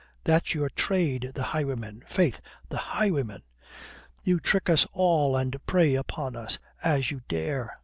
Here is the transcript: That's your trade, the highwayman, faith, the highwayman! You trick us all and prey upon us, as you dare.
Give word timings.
That's 0.23 0.55
your 0.55 0.69
trade, 0.71 1.33
the 1.35 1.43
highwayman, 1.43 2.03
faith, 2.07 2.41
the 2.69 2.77
highwayman! 2.77 3.43
You 4.23 4.39
trick 4.39 4.67
us 4.67 4.87
all 4.93 5.35
and 5.37 5.63
prey 5.67 5.93
upon 5.93 6.35
us, 6.35 6.57
as 6.83 7.11
you 7.11 7.21
dare. 7.27 7.75